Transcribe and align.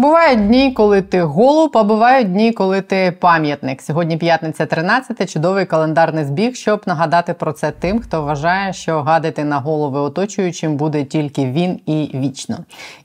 Бувають 0.00 0.46
дні, 0.46 0.72
коли 0.72 1.02
ти 1.02 1.22
голуб, 1.22 1.70
а 1.74 1.84
бувають 1.84 2.32
дні, 2.32 2.52
коли 2.52 2.80
ти 2.80 3.16
пам'ятник. 3.20 3.82
Сьогодні 3.82 4.16
п'ятниця 4.16 4.66
13, 4.66 5.32
чудовий 5.32 5.66
календарний 5.66 6.24
збіг, 6.24 6.54
щоб 6.54 6.82
нагадати 6.86 7.34
про 7.34 7.52
це 7.52 7.70
тим, 7.70 8.00
хто 8.00 8.22
вважає, 8.22 8.72
що 8.72 9.02
гадити 9.02 9.44
на 9.44 9.58
голови 9.58 10.00
оточуючим 10.00 10.76
буде 10.76 11.04
тільки 11.04 11.46
він 11.46 11.80
і 11.86 12.10
вічно. 12.14 12.56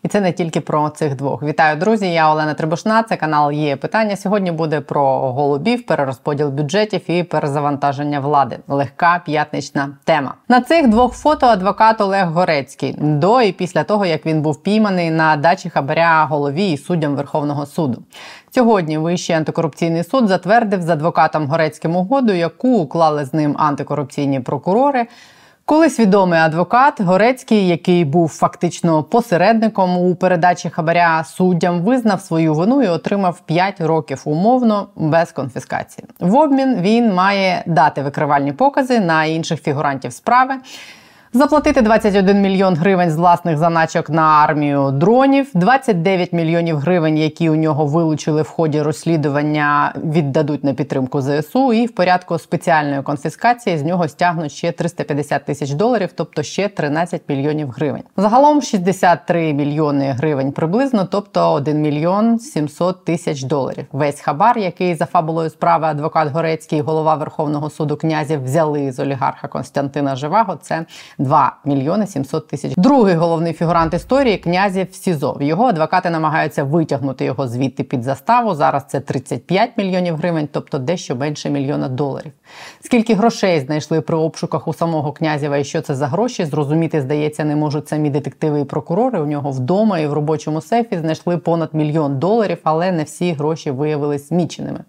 І 0.04 0.08
це 0.08 0.22
не 0.22 0.32
тільки 0.32 0.62
про 0.62 0.90
цих 0.90 1.16
двох. 1.16 1.44
Вітаю, 1.44 1.78
друзі! 1.78 2.14
Я 2.14 2.32
Олена 2.32 2.54
Трибушна. 2.54 3.04
Це 3.04 3.16
канал 3.16 3.52
є 3.52 3.76
питання. 3.76 4.16
Сьогодні 4.16 4.52
буде 4.52 4.82
про 4.82 5.32
голубів, 5.32 5.86
перерозподіл 5.86 6.50
бюджетів 6.50 7.12
і 7.12 7.24
перезавантаження 7.24 8.20
влади. 8.20 8.58
Легка 8.68 9.22
п'ятнична 9.26 9.90
тема. 10.04 10.34
На 10.50 10.62
цих 10.62 10.88
двох 10.88 11.14
фото 11.14 11.46
адвокат 11.46 12.02
Олег 12.02 12.32
Горецький 12.32 12.96
до 13.00 13.42
і 13.42 13.52
після 13.52 13.84
того, 13.84 14.06
як 14.06 14.26
він 14.26 14.42
був 14.42 14.64
пійманий 14.64 15.12
на 15.12 15.36
дачі 15.36 15.70
хабаря 15.70 16.28
голові 16.30 16.78
суддям 16.88 17.16
Верховного 17.16 17.66
суду. 17.66 18.04
Сьогодні 18.52 18.98
Вищий 18.98 19.36
антикорупційний 19.36 20.04
суд 20.04 20.28
затвердив 20.28 20.82
з 20.82 20.90
адвокатом 20.90 21.48
Горецьким 21.48 21.96
угоду, 21.96 22.34
яку 22.34 22.78
уклали 22.78 23.26
з 23.26 23.34
ним 23.34 23.56
антикорупційні 23.58 24.40
прокурори. 24.40 25.08
Колись 25.68 26.00
відомий 26.00 26.40
адвокат 26.40 27.02
Горецький, 27.02 27.68
який 27.68 28.06
був 28.06 28.30
фактично 28.30 29.04
посередником 29.04 29.98
у 29.98 30.16
передачі 30.16 30.70
хабаря 30.70 31.24
суддям, 31.24 31.82
визнав 31.82 32.22
свою 32.22 32.54
вину 32.54 32.82
і 32.84 32.88
отримав 32.88 33.40
5 33.40 33.82
років 33.82 34.22
умовно 34.26 34.88
без 34.96 35.32
конфіскації. 35.32 36.08
В 36.20 36.36
обмін 36.36 36.78
він 36.82 37.14
має 37.14 37.64
дати 37.66 38.02
викривальні 38.02 38.52
покази 38.52 39.00
на 39.00 39.26
інших 39.26 39.62
фігурантів 39.62 40.14
справи. 40.14 40.54
Заплатити 41.36 41.82
21 41.82 42.42
мільйон 42.42 42.76
гривень 42.76 43.12
з 43.12 43.16
власних 43.16 43.58
заначок 43.58 44.10
на 44.10 44.22
армію 44.22 44.92
дронів, 44.92 45.50
29 45.54 46.34
мільйонів 46.34 46.78
гривень, 46.78 47.18
які 47.18 47.50
у 47.50 47.56
нього 47.56 47.86
вилучили 47.86 48.42
в 48.42 48.48
ході 48.48 48.82
розслідування, 48.82 49.94
віддадуть 50.04 50.64
на 50.64 50.74
підтримку 50.74 51.22
ЗСУ. 51.22 51.74
І 51.74 51.86
в 51.86 51.96
порядку 51.96 52.40
спеціальної 52.40 53.02
конфіскації 53.02 53.78
з 53.78 53.84
нього 53.84 54.08
стягнуть 54.08 54.52
ще 54.52 54.72
350 54.72 55.46
тисяч 55.46 55.72
доларів, 55.72 56.10
тобто 56.16 56.44
ще 56.44 56.68
13 56.68 57.22
мільйонів 57.28 57.70
гривень. 57.70 58.04
Загалом 58.18 58.62
63 58.62 59.54
мільйони 59.54 60.12
гривень 60.12 60.52
приблизно, 60.52 61.08
тобто 61.12 61.52
1 61.52 61.82
мільйон 61.82 62.40
700 62.40 63.06
тисяч 63.06 63.44
доларів. 63.44 63.86
Весь 63.92 64.20
хабар, 64.20 64.58
який 64.58 64.96
за 64.96 65.06
фабулою 65.06 65.50
справи 65.50 65.88
адвокат 65.88 66.32
Горецький, 66.32 66.82
голова 66.82 67.16
Верховного 67.16 67.70
суду 67.70 67.98
князів 67.98 68.44
взяли 68.44 68.92
з 68.92 69.00
олігарха 69.00 69.48
Константина 69.48 70.16
Живаго. 70.16 70.58
Це 70.62 70.86
2 71.26 71.58
мільйони 71.66 72.08
700 72.08 72.48
тисяч. 72.48 72.74
Другий 72.78 73.16
головний 73.16 73.54
фігурант 73.54 73.94
історії 73.94 74.38
князів 74.38 74.88
СІЗО. 74.92 75.38
Його 75.42 75.66
адвокати 75.66 76.10
намагаються 76.10 76.64
витягнути 76.64 77.26
його 77.26 77.48
звідти 77.48 77.84
під 77.84 78.04
заставу. 78.04 78.56
Зараз 78.56 78.84
це 78.88 79.00
35 79.00 79.70
мільйонів 79.78 80.16
гривень, 80.16 80.50
тобто 80.52 80.78
дещо 80.78 81.16
менше 81.16 81.50
мільйона 81.50 81.90
доларів. 81.90 82.32
Скільки 82.82 83.14
грошей 83.14 83.60
знайшли 83.60 84.02
при 84.02 84.18
обшуках 84.18 84.68
у 84.68 84.74
самого 84.74 85.12
князєва 85.12 85.58
і 85.58 85.64
що 85.64 85.82
це 85.82 85.96
за 85.96 86.08
гроші? 86.08 86.46
Зрозуміти, 86.46 87.02
здається, 87.02 87.44
не 87.44 87.56
можуть 87.56 87.88
самі 87.88 88.10
детективи 88.10 88.62
і 88.62 88.66
прокурори. 88.66 89.20
У 89.20 89.26
нього 89.26 89.52
вдома 89.52 90.00
і 90.00 90.08
в 90.08 90.14
робочому 90.14 90.62
сефі 90.62 90.98
знайшли 90.98 91.38
понад 91.38 91.70
мільйон 91.74 92.20
доларів, 92.20 92.58
але 92.64 92.92
не 92.92 93.04
всі 93.04 93.34
гроші 93.34 93.72
виявились 93.72 94.32
міченими. 94.32 94.80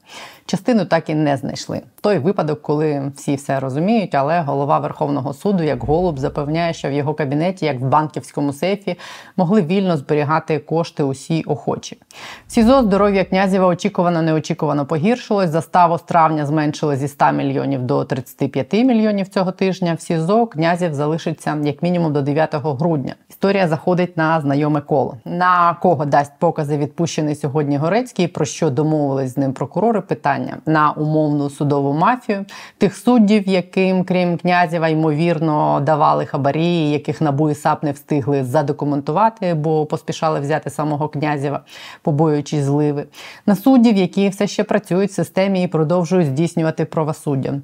Частину 0.47 0.84
так 0.84 1.11
і 1.11 1.14
не 1.14 1.36
знайшли. 1.36 1.80
Той 2.00 2.19
випадок, 2.19 2.62
коли 2.62 3.12
всі 3.16 3.34
все 3.34 3.61
розуміють, 3.61 4.14
але 4.14 4.41
голова 4.41 4.78
Верховного 4.78 5.34
суду, 5.34 5.62
як 5.62 5.84
голуб, 5.84 6.19
запевняє, 6.19 6.75
що 6.75 6.89
в 6.89 6.92
його 6.92 7.14
кабінеті, 7.14 7.66
як 7.66 7.80
в 7.80 7.84
банківському 7.84 8.52
сейфі, 8.52 8.97
могли 9.36 9.62
вільно 9.62 9.97
зберігати 9.97 10.58
кошти 10.58 11.02
усі 11.02 11.42
охочі. 11.42 11.98
В 12.48 12.52
СІЗО 12.52 12.83
здоров'я 12.83 13.24
князєва 13.24 13.67
очікувано 13.67 14.22
неочікувано 14.22 14.86
погіршилось. 14.86 15.50
Заставу 15.50 15.98
з 15.98 16.02
травня 16.02 16.47
зменшили 16.47 16.97
зі 16.97 17.08
100 17.08 17.33
мільйонів 17.33 17.83
до 17.83 18.05
35 18.05 18.72
мільйонів 18.72 19.28
цього 19.28 19.52
тижня. 19.52 19.94
В 19.94 20.01
СІЗО 20.01 20.46
князів 20.46 20.95
залишиться 20.95 21.58
як 21.64 21.83
мінімум 21.83 22.13
до 22.13 22.23
9 22.23 22.55
грудня. 22.55 23.14
Історія 23.30 23.68
заходить 23.68 24.17
на 24.17 24.40
знайоме 24.40 24.80
коло. 24.80 25.17
На 25.24 25.77
кого 25.83 26.05
дасть 26.05 26.33
покази 26.39 26.77
відпущений 26.77 27.34
сьогодні 27.34 27.77
Горецький, 27.77 28.28
про 28.28 28.45
що 28.45 28.70
домовились 28.70 29.34
з 29.34 29.36
ним 29.36 29.52
прокурори? 29.52 30.01
Питання 30.01 30.36
на 30.67 30.91
умовну 30.91 31.51
судову 31.51 31.92
мафію, 31.92 32.45
тих 32.79 32.97
суддів, 32.97 33.48
яким 33.48 34.05
крім 34.05 34.39
князєва, 34.39 34.89
ймовірно, 34.89 35.80
давали 35.80 36.27
хабарі, 36.27 36.91
яких 36.91 37.20
НАБУ 37.20 37.51
і 37.51 37.55
САП 37.55 37.83
не 37.83 37.92
встигли 37.92 38.45
задокументувати, 38.45 39.55
бо 39.55 39.86
поспішали 39.86 40.41
взяти 40.41 40.70
самого 40.70 41.08
князєва, 41.08 41.61
побоюючись 42.02 42.64
зливи, 42.64 43.07
на 43.46 43.57
суддів, 43.57 43.96
які 43.96 44.29
все 44.29 44.46
ще 44.46 44.64
працюють 44.64 45.11
в 45.11 45.14
системі 45.14 45.63
і 45.63 45.69
продовжують 45.69 46.27
здійснювати 46.27 46.85
правосуддя, 46.85 47.55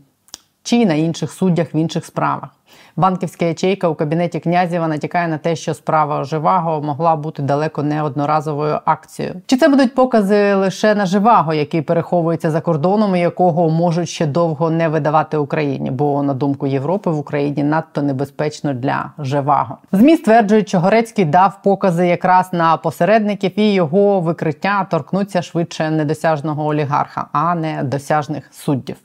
чи 0.62 0.86
на 0.86 0.94
інших 0.94 1.32
суддях 1.32 1.74
в 1.74 1.76
інших 1.76 2.04
справах. 2.04 2.48
Банківська 2.96 3.44
ячейка 3.44 3.88
у 3.88 3.94
кабінеті 3.94 4.40
князєва 4.40 4.88
натякає 4.88 5.28
на 5.28 5.38
те, 5.38 5.56
що 5.56 5.74
справа 5.74 6.24
Живаго 6.24 6.82
могла 6.82 7.16
бути 7.16 7.42
далеко 7.42 7.82
не 7.82 8.02
одноразовою 8.02 8.78
акцією. 8.84 9.34
Чи 9.46 9.56
це 9.56 9.68
будуть 9.68 9.94
покази 9.94 10.54
лише 10.54 10.94
на 10.94 11.06
Живаго, 11.06 11.54
який 11.54 11.82
переховується 11.82 12.50
за 12.50 12.60
кордоном, 12.60 13.16
і 13.16 13.20
якого 13.20 13.70
можуть 13.70 14.08
ще 14.08 14.26
довго 14.26 14.70
не 14.70 14.88
видавати 14.88 15.36
Україні? 15.36 15.90
Бо 15.90 16.22
на 16.22 16.34
думку 16.34 16.66
Європи 16.66 17.10
в 17.10 17.18
Україні 17.18 17.62
надто 17.62 18.02
небезпечно 18.02 18.74
для 18.74 19.12
Живаго. 19.18 19.78
Змі 19.92 20.16
стверджують, 20.16 20.68
що 20.68 20.80
Горецький 20.80 21.24
дав 21.24 21.62
покази 21.62 22.06
якраз 22.06 22.52
на 22.52 22.76
посередників, 22.76 23.58
і 23.58 23.72
його 23.72 24.20
викриття 24.20 24.86
торкнуться 24.90 25.42
швидше 25.42 25.90
недосяжного 25.90 26.66
олігарха, 26.66 27.26
а 27.32 27.54
не 27.54 27.82
досяжних 27.82 28.48
суддів. 28.52 28.96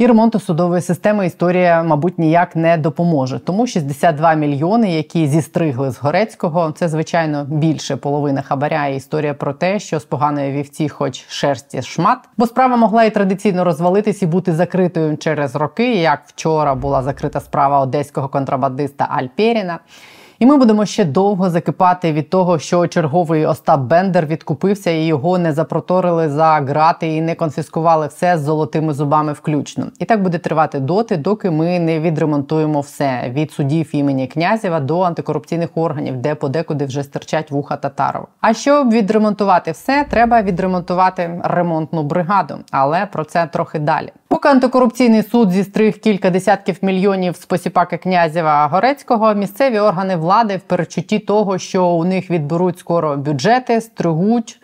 І 0.00 0.06
ремонту 0.06 0.40
судової 0.40 0.82
системи 0.82 1.26
історія, 1.26 1.82
мабуть, 1.82 2.18
ніяк 2.18 2.56
не 2.56 2.76
допоможе. 2.76 3.38
Тому 3.38 3.66
62 3.66 4.34
мільйони, 4.34 4.92
які 4.92 5.26
зістригли 5.26 5.90
з 5.90 5.98
Горецького, 5.98 6.72
це 6.72 6.88
звичайно 6.88 7.44
більше 7.44 7.96
половини 7.96 8.42
хабаря. 8.42 8.86
і 8.86 8.96
Історія 8.96 9.34
про 9.34 9.52
те, 9.52 9.78
що 9.78 10.00
з 10.00 10.04
поганої 10.04 10.52
вівці, 10.52 10.88
хоч 10.88 11.24
шерсті 11.28 11.82
шмат, 11.82 12.18
бо 12.36 12.46
справа 12.46 12.76
могла 12.76 13.04
і 13.04 13.10
традиційно 13.10 13.64
розвалитись 13.64 14.22
і 14.22 14.26
бути 14.26 14.52
закритою 14.52 15.16
через 15.16 15.56
роки. 15.56 15.94
Як 15.94 16.22
вчора 16.26 16.74
була 16.74 17.02
закрита 17.02 17.40
справа 17.40 17.80
одеського 17.80 18.28
контрабандиста 18.28 19.08
Альперіна. 19.10 19.78
І 20.40 20.46
ми 20.46 20.56
будемо 20.56 20.86
ще 20.86 21.04
довго 21.04 21.50
закипати 21.50 22.12
від 22.12 22.30
того, 22.30 22.58
що 22.58 22.86
черговий 22.86 23.46
Остап 23.46 23.80
Бендер 23.80 24.26
відкупився 24.26 24.90
і 24.90 25.04
його 25.04 25.38
не 25.38 25.52
запроторили 25.52 26.28
за 26.28 26.46
грати 26.46 27.08
і 27.08 27.20
не 27.20 27.34
конфіскували 27.34 28.06
все 28.06 28.38
з 28.38 28.40
золотими 28.40 28.94
зубами 28.94 29.32
включно. 29.32 29.86
І 29.98 30.04
так 30.04 30.22
буде 30.22 30.38
тривати 30.38 30.80
доти, 30.80 31.16
доки 31.16 31.50
ми 31.50 31.78
не 31.78 32.00
відремонтуємо 32.00 32.80
все 32.80 33.30
від 33.32 33.52
судів 33.52 33.88
імені 33.92 34.26
князєва 34.26 34.80
до 34.80 35.00
антикорупційних 35.00 35.70
органів, 35.74 36.16
де 36.16 36.34
подекуди 36.34 36.84
вже 36.84 37.02
стирчать 37.02 37.50
вуха 37.50 37.76
Татарова. 37.76 38.26
А 38.40 38.54
щоб 38.54 38.90
відремонтувати 38.90 39.72
все, 39.72 40.06
треба 40.10 40.42
відремонтувати 40.42 41.40
ремонтну 41.44 42.02
бригаду, 42.02 42.54
але 42.70 43.06
про 43.06 43.24
це 43.24 43.46
трохи 43.46 43.78
далі. 43.78 44.12
Поки 44.30 44.48
антикорупційний 44.48 45.22
суд 45.22 45.50
зістриг 45.50 45.98
кілька 45.98 46.30
десятків 46.30 46.78
мільйонів 46.82 47.36
з 47.36 47.46
посіпаки 47.46 47.96
князєва 47.96 48.66
Горецького, 48.66 49.34
місцеві 49.34 49.78
органи 49.78 50.16
влади 50.16 50.56
в 50.56 50.60
перечутті 50.60 51.18
того, 51.18 51.58
що 51.58 51.86
у 51.86 52.04
них 52.04 52.30
відберуть 52.30 52.78
скоро 52.78 53.16
бюджети, 53.16 53.80
стригуть 53.80 54.60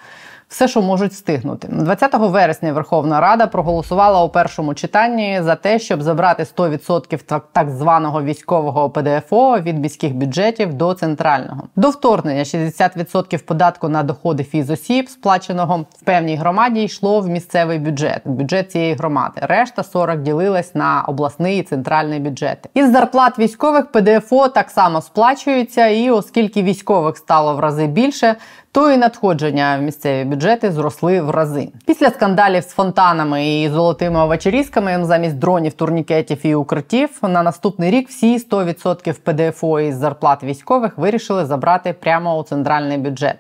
все, 0.49 0.69
що 0.69 0.83
можуть 0.83 1.13
встигнути. 1.13 1.69
20 1.71 2.15
вересня 2.15 2.73
Верховна 2.73 3.21
Рада 3.21 3.47
проголосувала 3.47 4.25
у 4.25 4.29
першому 4.29 4.75
читанні 4.75 5.41
за 5.43 5.55
те, 5.55 5.79
щоб 5.79 6.03
забрати 6.03 6.43
100% 6.43 7.41
так 7.53 7.71
званого 7.71 8.23
військового 8.23 8.91
ПДФО 8.91 9.61
від 9.61 9.79
міських 9.79 10.15
бюджетів 10.15 10.75
до 10.75 10.95
центрального. 10.95 11.63
До 11.77 11.91
вторгнення 11.91 12.43
60% 12.43 13.45
податку 13.45 13.89
на 13.89 14.03
доходи 14.03 14.45
фізосіб, 14.45 15.09
сплаченого 15.09 15.87
в 16.01 16.05
певній 16.05 16.37
громаді, 16.37 16.83
йшло 16.83 17.21
в 17.21 17.29
місцевий 17.29 17.79
бюджет, 17.79 18.21
бюджет 18.25 18.71
цієї 18.71 18.95
громади. 18.95 19.41
Решта 19.43 19.83
40 19.83 20.23
ділилась 20.23 20.75
на 20.75 21.05
обласний 21.09 21.59
і 21.59 21.63
центральний 21.63 22.21
бюджети. 22.21 22.69
Із 22.75 22.93
зарплат 22.93 23.39
військових 23.39 23.87
ПДФО 23.93 24.49
так 24.49 24.71
само 24.71 25.01
сплачується, 25.01 25.87
і 25.87 26.11
оскільки 26.11 26.63
військових 26.63 27.17
стало 27.17 27.55
в 27.55 27.61
рази 27.61 27.87
більше, 27.87 28.37
то 28.77 28.91
і 28.91 28.97
надходження 28.97 29.79
в 29.79 29.83
місцеві 29.83 30.25
бюджети 30.25 30.73
зросли 30.73 31.21
в 31.21 31.31
рази. 31.31 31.69
Після 31.87 32.11
скандалів 32.11 32.63
з 32.63 32.69
фонтанами 32.69 33.49
і 33.49 33.69
золотими 33.69 34.21
овочерізками 34.21 35.05
замість 35.05 35.39
дронів, 35.39 35.73
турнікетів 35.73 36.47
і 36.47 36.55
укриттів 36.55 37.11
на 37.23 37.43
наступний 37.43 37.91
рік 37.91 38.09
всі 38.09 38.39
100% 38.39 39.13
ПДФО 39.13 39.81
із 39.81 39.97
зарплат 39.97 40.43
військових 40.43 40.99
вирішили 40.99 41.47
забрати 41.47 41.93
прямо 41.93 42.39
у 42.39 42.43
центральний 42.43 42.99
бюджет. 42.99 43.37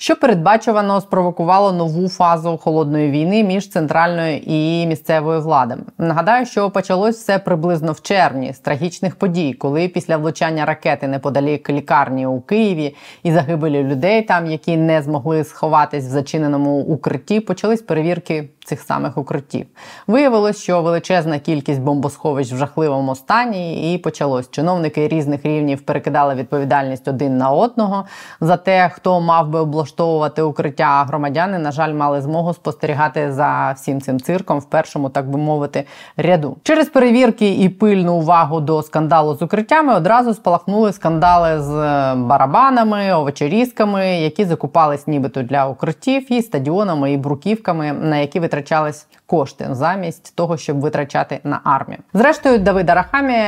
Що 0.00 0.16
передбачувано 0.16 1.00
спровокувало 1.00 1.72
нову 1.72 2.08
фазу 2.08 2.56
холодної 2.56 3.10
війни 3.10 3.44
між 3.44 3.68
центральною 3.68 4.36
і 4.36 4.86
місцевою 4.86 5.40
владами. 5.40 5.82
Нагадаю, 5.98 6.46
що 6.46 6.70
почалось 6.70 7.16
все 7.16 7.38
приблизно 7.38 7.92
в 7.92 8.02
червні 8.02 8.52
з 8.52 8.58
трагічних 8.58 9.16
подій, 9.16 9.52
коли 9.52 9.88
після 9.88 10.16
влучання 10.16 10.64
ракети 10.64 11.08
неподалік 11.08 11.70
лікарні 11.70 12.26
у 12.26 12.40
Києві 12.40 12.96
і 13.22 13.32
загибелі 13.32 13.82
людей, 13.82 14.22
там 14.22 14.46
які 14.46 14.76
не 14.76 15.02
змогли 15.02 15.44
сховатись 15.44 16.04
в 16.04 16.08
зачиненому 16.08 16.80
укритті, 16.80 17.40
почались 17.40 17.82
перевірки 17.82 18.48
цих 18.70 18.80
самих 18.80 19.18
укриттів. 19.18 19.66
Виявилось, 20.06 20.62
що 20.62 20.82
величезна 20.82 21.38
кількість 21.38 21.80
бомбосховищ 21.80 22.52
в 22.52 22.56
жахливому 22.56 23.14
стані, 23.14 23.94
і 23.94 23.98
почалось. 23.98 24.50
Чиновники 24.50 25.08
різних 25.08 25.44
рівнів 25.44 25.82
перекидали 25.82 26.34
відповідальність 26.34 27.08
один 27.08 27.38
на 27.38 27.50
одного 27.50 28.04
за 28.40 28.56
те, 28.56 28.90
хто 28.94 29.20
мав 29.20 29.48
би 29.48 29.58
облаштовувати 29.58 30.42
укриття. 30.42 30.84
А 30.84 31.04
громадяни, 31.04 31.58
на 31.58 31.72
жаль, 31.72 31.94
мали 31.94 32.20
змогу 32.20 32.54
спостерігати 32.54 33.32
за 33.32 33.72
всім 33.76 34.00
цим 34.00 34.20
цирком 34.20 34.58
в 34.58 34.64
першому, 34.64 35.08
так 35.08 35.30
би 35.30 35.38
мовити, 35.38 35.84
ряду. 36.16 36.56
Через 36.62 36.88
перевірки 36.88 37.54
і 37.54 37.68
пильну 37.68 38.14
увагу 38.14 38.60
до 38.60 38.82
скандалу 38.82 39.34
з 39.34 39.42
укриттями 39.42 39.94
одразу 39.94 40.34
спалахнули 40.34 40.92
скандали 40.92 41.62
з 41.62 41.70
е, 41.70 42.14
барабанами, 42.14 43.12
овочерізками, 43.12 44.06
які 44.06 44.44
закупались 44.44 45.06
нібито 45.06 45.42
для 45.42 45.66
укриттів, 45.66 46.32
і 46.32 46.42
стадіонами 46.42 47.12
і 47.12 47.16
бруківками, 47.16 47.92
на 47.92 48.16
які 48.16 48.40
витрачали 48.40 48.59
Tchau. 48.62 49.06
Кошти 49.30 49.66
замість 49.70 50.36
того, 50.36 50.56
щоб 50.56 50.80
витрачати 50.80 51.40
на 51.44 51.60
армію. 51.64 51.98
Зрештою, 52.14 52.58
Давид 52.58 52.90
Арахамі, 52.90 53.38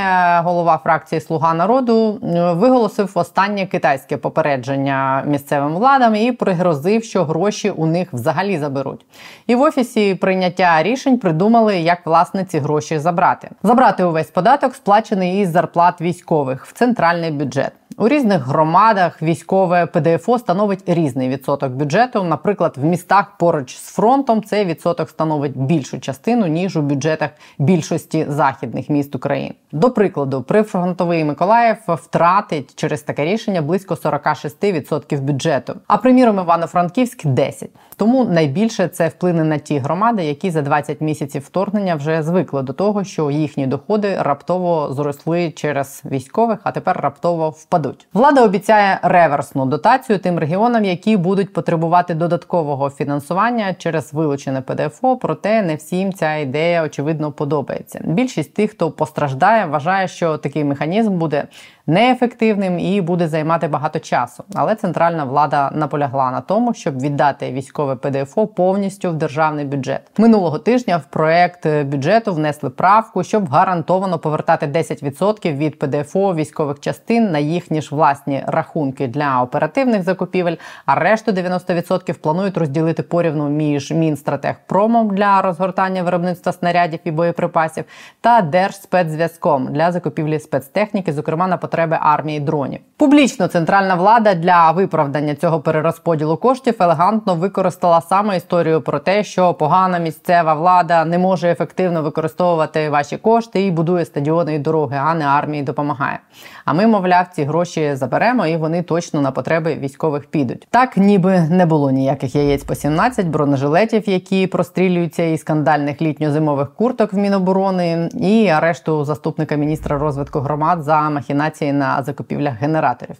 голова 0.45 0.81
фракції 0.83 1.21
Слуга 1.21 1.55
народу, 1.55 2.19
виголосив 2.57 3.11
останнє 3.15 3.67
китайське 3.67 4.17
попередження 4.17 5.23
місцевим 5.27 5.75
владам 5.75 6.15
і 6.15 6.33
пригрозив, 6.33 7.05
що 7.05 7.25
гроші 7.25 7.71
у 7.71 7.87
них 7.87 8.13
взагалі 8.13 8.59
заберуть. 8.59 9.07
І 9.47 9.55
в 9.55 9.61
офісі 9.61 10.15
прийняття 10.15 10.83
рішень 10.83 11.19
придумали, 11.19 11.77
як 11.77 12.07
власне 12.07 12.45
ці 12.45 12.59
гроші 12.59 12.99
забрати. 12.99 13.49
Забрати 13.63 14.05
увесь 14.05 14.31
податок, 14.31 14.75
сплачений 14.75 15.41
із 15.41 15.51
зарплат 15.51 16.01
військових 16.01 16.67
в 16.67 16.73
центральний 16.73 17.31
бюджет. 17.31 17.73
У 17.99 18.09
різних 18.09 18.47
громадах 18.47 19.23
військове 19.23 19.87
ПДФО 19.87 20.39
становить 20.39 20.83
різний 20.87 21.29
відсоток 21.29 21.73
бюджету. 21.73 22.23
Наприклад, 22.23 22.75
в 22.77 22.85
містах 22.85 23.37
поруч 23.39 23.77
з 23.77 23.93
фронтом 23.93 24.43
цей 24.43 24.65
відсоток 24.65 25.11
становить 25.11 25.57
більшу 25.73 26.01
частину 26.01 26.47
ніж 26.47 26.77
у 26.77 26.83
бюджетах 26.83 27.31
більшості 27.59 28.27
західних 28.29 28.91
міст 28.91 29.15
України. 29.15 29.55
До 29.73 29.91
прикладу, 29.91 30.43
прифронтовий 30.43 31.25
Миколаїв 31.25 31.77
втратить 31.89 32.75
через 32.75 33.03
таке 33.03 33.25
рішення 33.25 33.63
близько 33.63 33.95
46% 33.95 35.21
бюджету. 35.21 35.75
А 35.87 35.97
приміром, 35.97 36.39
Івано-Франківськ 36.39 37.27
10%. 37.27 37.69
Тому 37.97 38.25
найбільше 38.25 38.89
це 38.89 39.09
вплине 39.09 39.45
на 39.45 39.59
ті 39.59 39.79
громади, 39.79 40.25
які 40.25 40.51
за 40.51 40.63
20 40.63 41.01
місяців 41.01 41.43
вторгнення 41.43 41.95
вже 41.95 42.23
звикли 42.23 42.63
до 42.63 42.73
того, 42.73 43.05
що 43.05 43.31
їхні 43.31 43.67
доходи 43.67 44.17
раптово 44.21 44.93
зросли 44.93 45.51
через 45.51 46.03
військових, 46.05 46.59
а 46.63 46.73
тепер 46.73 47.01
раптово 47.01 47.51
впадуть. 47.51 48.07
Влада 48.13 48.45
обіцяє 48.45 48.99
реверсну 49.03 49.67
дотацію 49.67 50.19
тим 50.19 50.39
регіонам, 50.39 50.85
які 50.85 51.17
будуть 51.17 51.53
потребувати 51.53 52.15
додаткового 52.15 52.91
фінансування 52.91 53.75
через 53.75 54.15
вилучене 54.15 54.61
ПДФО. 54.61 55.17
Проте 55.17 55.62
не 55.63 55.75
всім 55.75 56.13
ця 56.13 56.37
ідея 56.37 56.83
очевидно 56.83 57.33
подобається. 57.33 58.01
Більшість 58.05 58.55
тих, 58.55 58.71
хто 58.71 58.91
постраждає, 58.91 59.67
вважає, 59.67 60.09
що 60.09 60.39
такий 60.39 60.65
механізм 60.65 61.19
буде 61.19 61.45
неефективним 61.87 62.79
і 62.79 63.01
буде 63.01 63.29
займати 63.29 63.69
багато 63.69 63.99
часу. 63.99 64.45
Але 64.55 64.75
центральна 64.75 65.25
влада 65.25 65.71
наполягла 65.75 66.31
на 66.31 66.41
тому, 66.41 66.75
щоб 66.75 67.01
віддати 67.01 67.53
військове 67.53 67.97
ПДФО 67.97 68.47
повністю 68.47 69.11
в 69.11 69.15
державний 69.15 69.65
бюджет. 69.65 70.01
Минулого 70.19 70.59
тижня 70.59 70.97
в 70.97 71.05
проект 71.05 71.67
бюджету 71.85 72.35
внесли 72.35 72.71
правку, 72.71 73.25
щоб 73.25 73.49
гарантовано 73.49 74.19
повертати 74.19 74.67
10% 74.67 75.57
від 75.57 75.79
ПДФО 75.79 76.35
військових 76.35 76.81
частин 76.81 77.31
на 77.31 77.39
їхні 77.39 77.83
ж 77.83 77.95
власні 77.95 78.45
рахунки 78.47 79.07
для 79.07 79.43
оперативних 79.43 80.03
закупівель. 80.03 80.57
А 80.87 80.95
решту 80.95 81.33
90% 81.33 82.13
планують 82.13 82.57
розділити 82.57 83.03
порівну 83.03 83.49
між 83.49 83.91
Мінстратегпромом 83.93 85.15
для 85.15 85.43
розгортання 85.43 86.03
виробництва 86.03 86.53
снарядів 86.53 87.01
і 87.05 87.11
боєприпасів 87.11 87.85
та 88.21 88.41
Держспецзв'язком 88.41 89.69
для 89.71 89.93
закупівлі 89.93 90.39
спецтехніки, 90.39 91.13
зокрема 91.13 91.47
на 91.47 91.57
потреби 91.73 91.99
армії 92.01 92.41
дронів. 92.41 92.81
Публічно 92.97 93.47
центральна 93.47 93.95
влада 93.95 94.35
для 94.35 94.71
виправдання 94.71 95.35
цього 95.35 95.61
перерозподілу 95.61 96.37
коштів 96.37 96.75
елегантно 96.81 97.35
використала 97.35 98.01
саме 98.01 98.37
історію 98.37 98.81
про 98.81 98.99
те, 98.99 99.25
що 99.25 99.55
погана 99.55 99.99
місцева 99.99 100.55
влада 100.55 101.05
не 101.05 101.19
може 101.19 101.51
ефективно 101.51 102.03
використовувати 102.03 102.91
ваші 102.91 103.17
кошти 103.17 103.63
і 103.63 103.71
будує 103.71 104.05
стадіони 104.05 104.55
і 104.55 104.59
дороги, 104.59 105.01
а 105.03 105.15
не 105.15 105.25
армії 105.25 105.63
допомагає. 105.63 106.19
А 106.65 106.73
ми, 106.73 106.87
мовляв, 106.87 107.27
ці 107.33 107.45
гроші 107.45 107.95
заберемо, 107.95 108.47
і 108.47 108.57
вони 108.57 108.83
точно 108.83 109.21
на 109.21 109.31
потреби 109.31 109.75
військових 109.75 110.27
підуть. 110.27 110.67
Так, 110.71 110.97
ніби 110.97 111.41
не 111.41 111.67
було 111.67 111.91
ніяких 111.91 112.35
яєць 112.35 112.65
по 112.65 112.75
17, 112.75 113.27
бронежилетів, 113.27 114.09
які 114.09 114.47
прострілюються, 114.47 115.23
і 115.23 115.39
скандальних 115.39 116.03
літньо-зимових 116.03 116.75
курток 116.75 117.13
в 117.13 117.17
Міноборони, 117.17 118.09
і 118.15 118.49
арешту 118.49 119.05
заступника 119.05 119.57
міністра 119.57 119.99
розвитку 119.99 120.41
громад 120.41 120.83
за 120.83 121.11
махінації 121.11 121.62
на 121.71 122.03
закупівлях 122.03 122.55
генераторів. 122.55 123.17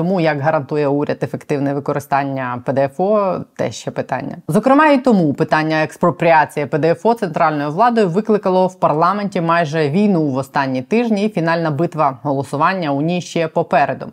Тому 0.00 0.20
як 0.20 0.40
гарантує 0.40 0.88
уряд 0.88 1.18
ефективне 1.22 1.74
використання 1.74 2.62
ПДФО, 2.66 3.40
те 3.56 3.72
ще 3.72 3.90
питання. 3.90 4.36
Зокрема, 4.48 4.86
і 4.86 4.98
тому 4.98 5.34
питання 5.34 5.82
експропріації 5.82 6.66
ПДФО 6.66 7.14
центральною 7.14 7.70
владою 7.70 8.08
викликало 8.08 8.66
в 8.66 8.74
парламенті 8.74 9.40
майже 9.40 9.88
війну 9.88 10.28
в 10.28 10.36
останні 10.36 10.82
тижні. 10.82 11.24
і 11.24 11.28
Фінальна 11.28 11.70
битва 11.70 12.18
голосування 12.22 12.90
у 12.90 13.00
ній 13.00 13.20
ще 13.20 13.48
попереду. 13.48 14.06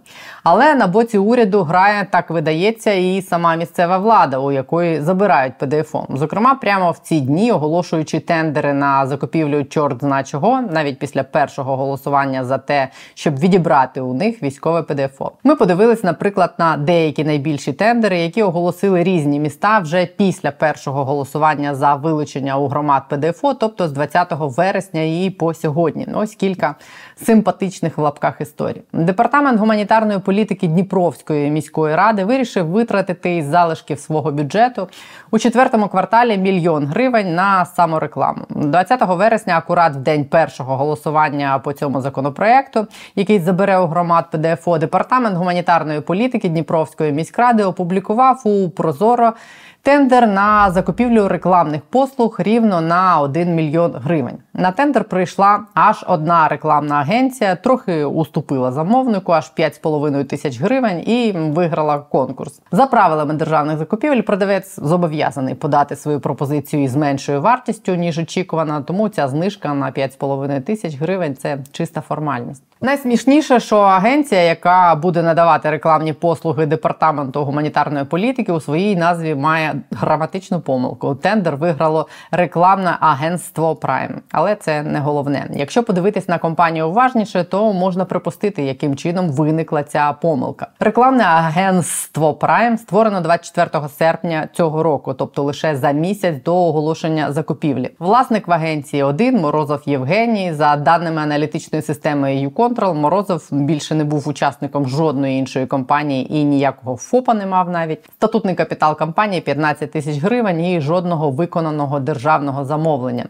Але 0.44 0.75
на 0.75 0.88
боці 0.88 1.18
уряду 1.18 1.63
грає 1.63 2.07
так 2.12 2.30
видається 2.30 2.94
і 2.94 3.22
сама 3.22 3.56
місцева 3.56 3.98
влада, 3.98 4.38
у 4.40 4.51
якої 4.51 5.01
забирають 5.01 5.57
ПДФО. 5.57 6.06
Зокрема, 6.10 6.56
прямо 6.56 6.92
в 6.92 6.98
ці 6.98 7.22
дні 7.22 7.51
оголошуючи 7.51 8.19
тендери 8.19 8.74
на 8.74 9.07
закупівлю 9.07 9.63
чорт 9.63 10.00
зна 10.00 10.24
чого, 10.24 10.62
навіть 10.62 11.00
після 11.00 11.24
першого 11.24 11.78
голосування 11.78 12.45
за 12.45 12.57
те, 12.57 12.88
щоб 13.13 13.40
відібрати 13.40 14.01
у 14.01 14.13
них 14.13 14.44
військове 14.44 14.83
ПДФО. 14.83 15.31
Ми 15.44 15.56
подивилися 15.56 15.77
подивились, 15.78 16.04
наприклад, 16.04 16.54
на 16.58 16.78
деякі 16.78 17.24
найбільші 17.24 17.74
тендери, 17.74 18.20
які 18.20 18.44
оголосили 18.44 19.04
різні 19.04 19.40
міста 19.40 19.80
вже 19.80 20.06
після 20.06 20.52
першого 20.52 21.06
голосування 21.06 21.76
за 21.76 21.96
вилучення 21.96 22.58
у 22.58 22.68
громад 22.68 23.04
ПДФО, 23.10 23.54
тобто 23.54 23.88
з 23.88 23.92
20 23.92 24.28
вересня 24.32 25.02
і 25.02 25.30
по 25.30 25.54
сьогодні. 25.54 26.08
Ось 26.14 26.36
кілька 26.36 26.76
симпатичних 27.16 27.98
в 27.98 28.02
лапках 28.02 28.42
історій. 28.42 28.82
Департамент 28.94 29.60
гуманітарної 29.60 30.20
політики 30.20 30.68
Дніпровської 30.68 31.52
міської 31.52 31.96
ради 31.96 32.26
вирішив 32.26 32.68
витратити 32.68 33.36
із 33.36 33.46
залишків 33.46 34.00
свого 34.00 34.32
бюджету 34.32 34.88
у 35.32 35.40
четвертому 35.40 35.88
кварталі 35.88 36.38
мільйон 36.38 36.86
гривень 36.86 37.36
на 37.36 37.66
саморекламу. 37.66 38.42
20 38.50 39.02
вересня, 39.07 39.57
акурат 39.57 39.94
в 39.94 40.00
день 40.00 40.26
першого 40.26 40.78
голосування 40.78 41.60
по 41.60 41.74
цьому 41.74 42.02
законопроекту, 42.02 42.88
який 43.16 43.40
забере 43.40 43.78
у 43.78 43.88
громад 43.88 44.26
ПДФО, 44.31 44.78
департамент 44.78 45.38
гуманітарної 45.38 45.56
гуманітарної 45.57 46.02
політики 46.02 46.49
Дніпровської 46.49 47.11
міськради 47.11 47.64
опублікував 47.64 48.42
у 48.44 48.69
Прозоро 48.69 49.33
тендер 49.81 50.28
на 50.28 50.71
закупівлю 50.71 51.28
рекламних 51.28 51.81
послуг 51.81 52.35
рівно 52.40 52.81
на 52.81 53.19
1 53.19 53.56
мільйон 53.56 53.94
гривень. 53.95 54.37
На 54.54 54.71
тендер 54.71 55.04
прийшла 55.04 55.59
аж 55.73 56.06
одна 56.07 56.47
рекламна 56.47 56.95
агенція, 56.95 57.56
трохи 57.56 58.06
уступила 58.06 58.71
замовнику, 58.71 59.31
аж 59.31 59.52
5,5 59.57 60.26
тисяч 60.26 60.61
гривень, 60.61 61.09
і 61.09 61.31
виграла 61.31 61.99
конкурс. 61.99 62.61
За 62.71 62.85
правилами 62.85 63.33
державних 63.33 63.78
закупівель 63.78 64.21
продавець 64.21 64.80
зобов'язаний 64.80 65.56
подати 65.56 65.95
свою 65.95 66.19
пропозицію 66.19 66.83
із 66.83 66.95
меншою 66.95 67.42
вартістю 67.42 67.95
ніж 67.95 68.19
очікувана. 68.19 68.81
Тому 68.81 69.09
ця 69.09 69.28
знижка 69.28 69.73
на 69.73 69.92
5,5 69.92 70.61
тисяч 70.61 70.95
гривень 70.95 71.35
це 71.35 71.57
чиста 71.71 72.02
формальність. 72.02 72.67
Найсмішніше, 72.81 73.60
що 73.60 73.78
агенція, 73.78 74.42
яка 74.42 74.96
буде 74.96 75.24
надавати 75.24 75.69
рекламні 75.69 76.14
послуги 76.14 76.66
департаменту 76.66 77.44
гуманітарної 77.44 78.06
політики, 78.06 78.52
у 78.52 78.60
своїй 78.60 78.96
назві 78.96 79.36
має 79.36 79.76
граматичну 79.92 80.60
помилку. 80.60 81.16
Тендер 81.16 81.56
виграло 81.56 82.07
рекламне 82.31 82.98
агентство 83.00 83.74
Prime. 83.74 84.16
але 84.31 84.56
це 84.56 84.84
не 84.84 85.00
головне. 85.00 85.48
Якщо 85.54 85.84
подивитись 85.84 86.28
на 86.28 86.38
компанію 86.38 86.90
уважніше, 86.90 87.44
то 87.44 87.74
можна 87.74 88.06
припустити, 88.06 88.64
яким 88.64 88.96
чином 88.96 89.30
виникла 89.30 89.84
ця 89.84 90.14
помилка. 90.14 90.68
Рекламне 90.80 91.24
агентство 91.24 92.31
Prime 92.31 92.78
створено 92.78 93.22
24 93.22 93.90
серпня 93.90 94.48
цього 94.54 94.84
року, 94.84 95.14
тобто 95.14 95.44
лише 95.44 95.76
за 95.76 95.92
місяць 95.92 96.44
до 96.44 96.56
оголошення 96.56 97.31
закупівлі. 97.31 97.90
Власник 98.00 98.48
в 98.48 98.52
агенції 98.52 99.04
один 99.04 99.38
Морозов 99.38 99.81
Євгеній, 99.86 100.54
за 100.54 100.76
даними 100.76 101.22
аналітичної 101.22 101.81
системи 101.81 102.36
ЮКО 102.36 102.67
«Юконтрол». 102.68 102.94
Морозов 102.94 103.47
більше 103.52 103.95
не 103.95 104.04
був 104.04 104.28
учасником 104.28 104.88
жодної 104.88 105.40
іншої 105.40 105.66
компанії 105.66 106.36
і 106.36 106.44
ніякого 106.44 106.97
ФОПа 106.97 107.33
не 107.33 107.45
мав 107.45 107.69
навіть. 107.69 108.00
Статутний 108.16 108.56
капітал 108.56 108.97
компанії 108.97 109.42
15 109.42 109.92
тисяч 109.92 110.18
гривень 110.18 110.66
і 110.66 110.81
жодного 110.81 111.31
виконаного 111.31 112.00
державного 112.00 112.66
замовлення 112.66 113.26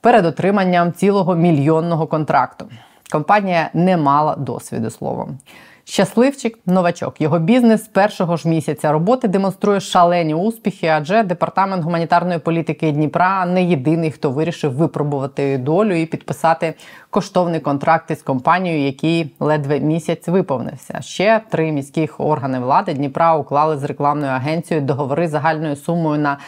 перед 0.00 0.26
отриманням 0.26 0.92
цілого 0.92 1.34
мільйонного 1.34 2.06
контракту. 2.06 2.66
Компанія 3.12 3.70
не 3.74 3.96
мала 3.96 4.36
досвіду 4.36 4.90
словом. 4.90 5.38
Щасливчик 5.84 6.58
новачок. 6.66 7.20
Його 7.20 7.38
бізнес 7.38 7.84
з 7.84 7.88
першого 7.88 8.36
ж 8.36 8.48
місяця 8.48 8.92
роботи 8.92 9.28
демонструє 9.28 9.80
шалені 9.80 10.34
успіхи, 10.34 10.86
адже 10.86 11.22
департамент 11.22 11.84
гуманітарної 11.84 12.38
політики 12.38 12.92
Дніпра 12.92 13.46
не 13.46 13.64
єдиний, 13.64 14.10
хто 14.10 14.30
вирішив 14.30 14.72
випробувати 14.72 15.58
долю 15.58 15.94
і 15.94 16.06
підписати 16.06 16.74
коштовний 17.10 17.60
контракт 17.60 18.10
із 18.10 18.22
компанією, 18.22 18.84
який 18.84 19.34
ледве 19.40 19.80
місяць 19.80 20.28
виповнився. 20.28 21.00
Ще 21.00 21.40
три 21.50 21.72
міських 21.72 22.20
органи 22.20 22.60
влади 22.60 22.94
Дніпра 22.94 23.36
уклали 23.36 23.78
з 23.78 23.84
рекламною 23.84 24.32
агенцією 24.32 24.86
договори 24.86 25.28
загальною 25.28 25.76
сумою 25.76 26.20
на 26.20 26.38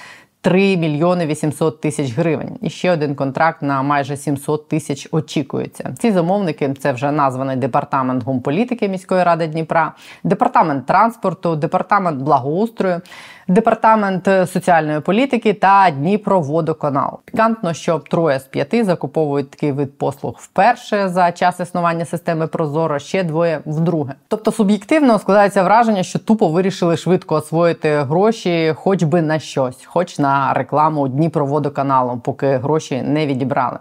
3 0.45 0.77
мільйони 0.77 1.27
800 1.27 1.81
тисяч 1.81 2.13
гривень. 2.13 2.59
І 2.63 2.71
ще 2.71 2.93
один 2.93 3.15
контракт 3.15 3.63
на 3.63 3.83
майже 3.83 4.17
700 4.17 4.69
тисяч 4.69 5.09
очікується. 5.11 5.95
Ці 5.99 6.13
замовники 6.13 6.75
це 6.79 6.93
вже 6.93 7.11
названий 7.13 7.57
департамент 7.57 8.25
гумполітики 8.25 8.89
міської 8.89 9.23
ради 9.23 9.47
Дніпра, 9.47 9.93
департамент 10.25 10.87
транспорту, 10.87 11.57
департамент 11.57 12.23
благоустрою 12.23 13.01
департамент 13.49 14.29
соціальної 14.47 15.01
політики 15.01 15.53
та 15.53 15.91
Дніпроводоканал. 15.91 17.19
Пікантно, 17.25 17.75
що 17.75 17.99
троє 17.99 18.41
з 18.41 18.45
п'яти 18.45 18.85
закуповують 18.85 19.51
такий 19.51 19.73
вид 19.73 19.99
послуг 19.99 20.35
вперше 20.39 21.09
за 21.09 21.33
час 21.33 21.61
існування 21.61 22.05
системи 22.05 22.47
Прозоро, 22.47 22.99
ще 22.99 23.25
двоє 23.25 23.61
вдруге. 23.67 24.15
Тобто 24.29 24.53
суб'єктивно 24.53 25.19
складається 25.19 25.63
враження, 25.63 26.03
що 26.03 26.19
тупо 26.19 26.49
вирішили 26.49 26.97
швидко 26.97 27.35
освоїти 27.35 28.03
гроші, 28.03 28.75
хоч 28.77 29.03
би 29.03 29.23
на 29.23 29.39
щось, 29.39 29.85
хоч 29.85 30.19
на 30.19 30.53
рекламу 30.53 31.09
Дніпроводоканалу, 31.09 32.21
поки 32.25 32.57
гроші 32.57 33.03
не 33.03 33.27
відібрали. 33.27 33.79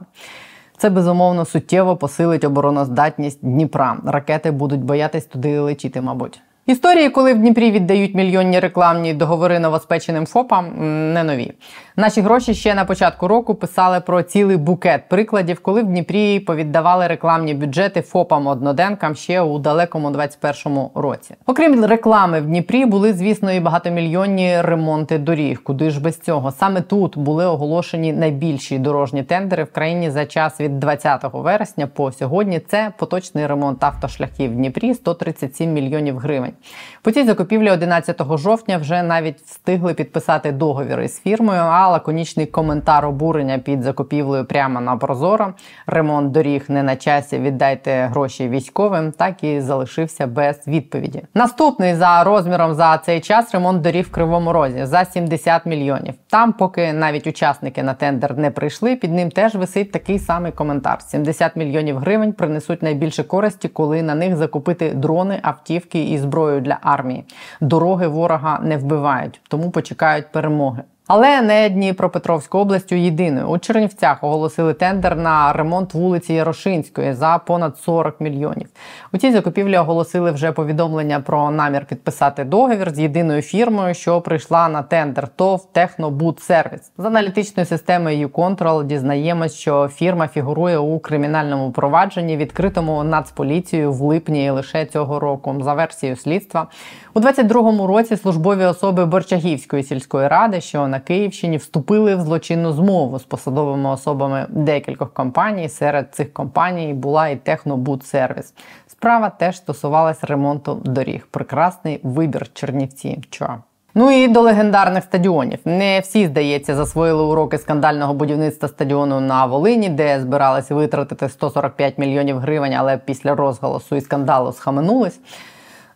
Це 0.77 0.89
безумовно 0.89 1.45
суттєво 1.45 1.95
посилить 1.95 2.43
обороноздатність 2.43 3.39
Дніпра. 3.41 3.97
Ракети 4.05 4.51
будуть 4.51 4.83
боятись 4.83 5.25
туди 5.25 5.59
летіти, 5.59 6.01
мабуть. 6.01 6.41
Історії, 6.65 7.09
коли 7.09 7.33
в 7.33 7.37
Дніпрі 7.37 7.71
віддають 7.71 8.15
мільйонні 8.15 8.59
рекламні 8.59 9.13
договори 9.13 9.59
новоспеченим 9.59 10.25
ФОПам, 10.25 10.65
не 11.13 11.23
нові. 11.23 11.53
Наші 11.95 12.21
гроші 12.21 12.53
ще 12.53 12.75
на 12.75 12.85
початку 12.85 13.27
року 13.27 13.55
писали 13.55 13.99
про 13.99 14.23
цілий 14.23 14.57
букет 14.57 15.09
прикладів, 15.09 15.59
коли 15.59 15.81
в 15.81 15.85
Дніпрі 15.85 16.39
повіддавали 16.39 17.07
рекламні 17.07 17.53
бюджети 17.53 18.01
ФОПам 18.01 18.47
одноденкам 18.47 19.15
ще 19.15 19.41
у 19.41 19.59
далекому 19.59 20.09
21-му 20.09 20.91
році. 20.95 21.35
Окрім 21.45 21.85
реклами 21.85 22.41
в 22.41 22.45
Дніпрі, 22.45 22.85
були, 22.85 23.13
звісно, 23.13 23.51
і 23.51 23.59
багатомільйонні 23.59 24.61
ремонти 24.61 25.17
доріг. 25.17 25.63
Куди 25.63 25.89
ж 25.89 26.01
без 26.01 26.19
цього? 26.19 26.51
Саме 26.51 26.81
тут 26.81 27.17
були 27.17 27.45
оголошені 27.45 28.13
найбільші 28.13 28.79
дорожні 28.79 29.23
тендери 29.23 29.63
в 29.63 29.71
країні 29.71 30.11
за 30.11 30.25
час 30.25 30.59
від 30.59 30.79
20 30.79 31.21
вересня 31.33 31.87
по 31.87 32.11
сьогодні. 32.11 32.59
Це 32.59 32.91
поточний 32.97 33.47
ремонт 33.47 33.83
автошляхів 33.83 34.51
в 34.51 34.55
Дніпрі 34.55 34.93
137 34.93 35.73
мільйонів 35.73 36.17
гривень. 36.17 36.52
По 37.01 37.11
цій 37.11 37.23
закупівлі 37.23 37.71
11 37.71 38.21
жовтня 38.37 38.77
вже 38.77 39.03
навіть 39.03 39.39
встигли 39.39 39.93
підписати 39.93 40.51
договір 40.51 41.01
із 41.01 41.19
фірмою. 41.19 41.61
А 41.61 41.89
лаконічний 41.89 42.45
коментар 42.45 43.05
обурення 43.05 43.57
під 43.57 43.83
закупівлею 43.83 44.45
прямо 44.45 44.81
на 44.81 44.97
Прозоро. 44.97 45.53
Ремонт 45.87 46.31
доріг 46.31 46.65
не 46.67 46.83
на 46.83 46.95
часі. 46.95 47.39
Віддайте 47.39 48.05
гроші 48.05 48.49
військовим, 48.49 49.11
так 49.11 49.43
і 49.43 49.61
залишився 49.61 50.27
без 50.27 50.67
відповіді. 50.67 51.23
Наступний 51.33 51.95
за 51.95 52.23
розміром 52.23 52.73
за 52.73 52.97
цей 52.97 53.19
час 53.19 53.53
ремонт 53.53 53.81
доріг 53.81 54.05
в 54.05 54.11
Кривому 54.11 54.53
Розі 54.53 54.85
за 54.85 55.05
70 55.05 55.65
мільйонів. 55.65 56.13
Там, 56.29 56.53
поки 56.53 56.93
навіть 56.93 57.27
учасники 57.27 57.83
на 57.83 57.93
тендер 57.93 58.37
не 58.37 58.51
прийшли, 58.51 58.95
під 58.95 59.13
ним 59.13 59.31
теж 59.31 59.55
висить 59.55 59.91
такий 59.91 60.19
самий 60.19 60.51
коментар: 60.51 61.01
70 61.01 61.55
мільйонів 61.55 61.97
гривень 61.97 62.33
принесуть 62.33 62.83
найбільше 62.83 63.23
користі, 63.23 63.67
коли 63.67 64.03
на 64.03 64.15
них 64.15 64.35
закупити 64.35 64.89
дрони, 64.89 65.39
автівки 65.41 66.03
і 66.03 66.17
зброю 66.17 66.42
зброєю 66.43 66.61
для 66.61 66.77
армії. 66.81 67.25
Дороги 67.61 68.07
ворога 68.07 68.59
не 68.63 68.77
вбивають, 68.77 69.41
тому 69.47 69.71
почекають 69.71 70.31
перемоги. 70.31 70.83
Але 71.07 71.41
не 71.41 71.69
Дніпропетровською 71.69 72.61
областю 72.61 72.95
єдиною. 72.95 73.47
У 73.47 73.57
Чернівцях 73.57 74.23
оголосили 74.23 74.73
тендер 74.73 75.15
на 75.15 75.53
ремонт 75.53 75.93
вулиці 75.93 76.33
Ярошинської 76.33 77.13
за 77.13 77.37
понад 77.37 77.77
40 77.77 78.21
мільйонів. 78.21 78.67
У 79.13 79.17
цій 79.17 79.31
закупівлі 79.31 79.77
оголосили 79.77 80.31
вже 80.31 80.51
повідомлення 80.51 81.19
про 81.19 81.51
намір 81.51 81.85
підписати 81.85 82.43
договір 82.43 82.91
з 82.91 82.99
єдиною 82.99 83.41
фірмою, 83.41 83.93
що 83.93 84.21
прийшла 84.21 84.69
на 84.69 84.83
тендер. 84.83 85.27
ТОВ 85.27 85.71
Технобудсервіс. 85.71 86.91
з 86.97 87.05
аналітичною 87.05 87.67
системою 87.67 88.27
YouControl 88.27 88.83
дізнаємось, 88.83 89.53
що 89.53 89.87
фірма 89.87 90.27
фігурує 90.27 90.77
у 90.77 90.99
кримінальному 90.99 91.71
провадженні, 91.71 92.37
відкритому 92.37 93.03
нацполіцією 93.03 93.91
в 93.91 94.01
липні 94.01 94.49
лише 94.49 94.85
цього 94.85 95.19
року. 95.19 95.55
За 95.61 95.73
версією 95.73 96.15
слідства 96.15 96.67
у 97.13 97.19
22-му 97.19 97.87
році 97.87 98.17
службові 98.17 98.65
особи 98.65 99.05
Борчагівської 99.05 99.83
сільської 99.83 100.27
ради, 100.27 100.61
що 100.61 100.87
на 100.93 100.99
Київщині 100.99 101.57
вступили 101.57 102.15
в 102.15 102.21
злочинну 102.21 102.71
змову 102.71 103.19
з 103.19 103.23
посадовими 103.23 103.89
особами 103.89 104.45
декількох 104.49 105.13
компаній. 105.13 105.69
Серед 105.69 106.15
цих 106.15 106.33
компаній 106.33 106.93
була 106.93 107.27
і 107.27 107.35
Технобудсервіс. 107.35 108.53
Справа 108.87 109.29
теж 109.29 109.57
стосувалась 109.57 110.23
ремонту 110.23 110.81
доріг. 110.85 111.27
Прекрасний 111.31 111.99
вибір 112.03 112.53
Чернівці. 112.53 113.21
Чо? 113.29 113.47
Ну 113.95 114.11
і 114.11 114.27
до 114.27 114.41
легендарних 114.41 115.03
стадіонів. 115.03 115.59
Не 115.65 115.99
всі, 115.99 116.27
здається, 116.27 116.75
засвоїли 116.75 117.23
уроки 117.23 117.57
скандального 117.57 118.13
будівництва 118.13 118.67
стадіону 118.67 119.19
на 119.19 119.45
Волині, 119.45 119.89
де 119.89 120.19
збиралися 120.19 120.75
витратити 120.75 121.29
145 121.29 121.97
мільйонів 121.97 122.37
гривень, 122.37 122.73
але 122.73 122.97
після 122.97 123.35
розголосу 123.35 123.95
і 123.95 124.01
скандалу 124.01 124.51
схаменулись. 124.51 125.19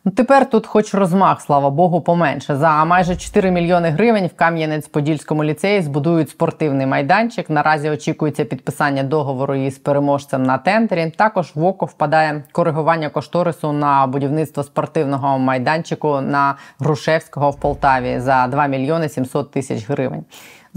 Ну, 0.08 0.14
тепер 0.14 0.50
тут, 0.50 0.68
хоч 0.68 0.94
розмах, 0.94 1.42
слава 1.42 1.70
Богу, 1.70 2.02
поменше. 2.02 2.56
За 2.56 2.86
майже 2.86 3.16
4 3.16 3.52
мільйони 3.52 3.90
гривень 3.90 4.28
в 4.28 4.42
Кам'янець-Подільському 4.42 5.44
ліцеї 5.44 5.82
збудують 5.82 6.30
спортивний 6.30 6.88
майданчик. 6.88 7.50
Наразі 7.50 7.90
очікується 7.90 8.46
підписання 8.46 9.04
договору 9.04 9.56
із 9.56 9.78
переможцем 9.78 10.44
на 10.44 10.58
тендері. 10.58 11.14
Також 11.18 11.52
в 11.56 11.64
око 11.64 11.86
впадає 11.86 12.44
коригування 12.52 13.10
кошторису 13.10 13.72
на 13.72 14.08
будівництво 14.08 14.64
спортивного 14.64 15.40
майданчику 15.40 16.22
на 16.22 16.56
Грушевського 16.80 17.52
в 17.52 17.60
Полтаві 17.60 18.20
за 18.20 18.48
2 18.48 18.68
мільйони 18.68 19.10
700 19.10 19.52
тисяч 19.52 19.90
гривень. 19.90 20.26